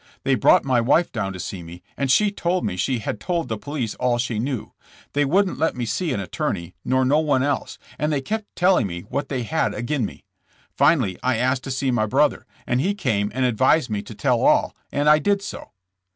They 0.23 0.33
brought 0.33 0.63
my 0.65 0.81
wife 0.81 1.11
down 1.11 1.31
to 1.33 1.39
see 1.39 1.61
me, 1.61 1.83
and 1.95 2.09
she 2.09 2.31
told 2.31 2.65
me 2.65 2.75
she 2.75 2.97
had 2.97 3.19
told 3.19 3.47
the 3.49 3.55
police 3.59 3.93
all 3.93 4.17
she 4.17 4.39
knew. 4.39 4.73
They 5.13 5.23
"wouldn't 5.25 5.59
let 5.59 5.75
me 5.75 5.85
see 5.85 6.11
an 6.11 6.19
attorney, 6.19 6.73
nor 6.83 7.05
no 7.05 7.19
one 7.19 7.43
else, 7.43 7.77
and 7.99 8.11
they 8.11 8.19
kept 8.19 8.55
telling 8.55 8.87
me 8.87 9.01
what 9.01 9.29
they 9.29 9.43
had 9.43 9.75
agin 9.75 10.03
me. 10.07 10.25
Finally 10.75 11.19
I 11.21 11.37
asked 11.37 11.63
to 11.65 11.69
see 11.69 11.91
my 11.91 12.07
brother, 12.07 12.47
and 12.65 12.81
he 12.81 12.95
came 12.95 13.31
and 13.35 13.45
advised 13.45 13.91
me 13.91 14.01
to 14.01 14.15
tell 14.15 14.41
all, 14.41 14.75
and 14.91 15.07
I 15.07 15.19
did 15.19 15.43
so." 15.43 15.69